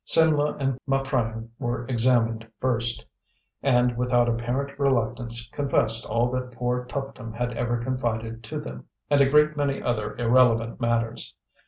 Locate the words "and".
0.59-0.79, 3.61-3.95, 9.11-9.21